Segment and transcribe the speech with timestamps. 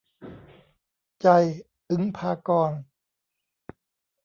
[1.21, 1.27] ใจ
[1.89, 2.79] อึ๊งภากรณ์